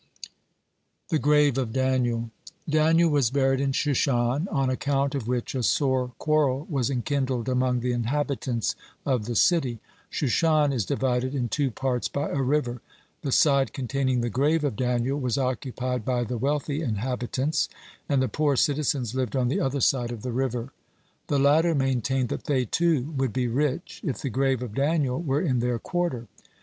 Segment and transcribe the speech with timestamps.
[0.23, 0.33] (19)
[1.09, 2.31] THE GRAVE OF DANIEL
[2.67, 7.81] Daniel was buried in Shushan, on account of which a sore quarrel was enkindled among
[7.81, 8.75] the inhabitants
[9.05, 9.79] of the city.
[10.09, 12.81] Shushan is divided in two parts by a river.
[13.21, 17.69] The side containing the grave of Daniel was occupied by the wealthy inhabitants,
[18.09, 20.73] and the poor citizens lived on the other side of the river.
[21.27, 25.41] The latter maintained that they, too, would be rich if the grave of Daniel were
[25.43, 26.25] in their quarter.